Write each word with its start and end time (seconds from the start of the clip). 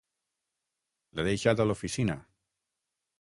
L'he 1.19 1.25
deixat 1.27 1.61
a 1.61 1.67
l'oficina. 1.67 2.17